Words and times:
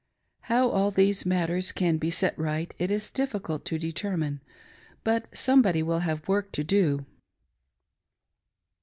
How 0.49 0.67
all 0.67 0.89
these 0.89 1.27
matters 1.27 1.71
can 1.71 1.97
be 1.97 2.09
set 2.09 2.35
right 2.35 2.73
it 2.79 2.89
is 2.89 3.11
difficult 3.11 3.65
to 3.65 3.77
determine, 3.77 4.41
but 5.03 5.25
somebody 5.31 5.83
will 5.83 5.99
have 5.99 6.27
work 6.27 6.51
to 6.53 6.63
do. 6.63 7.05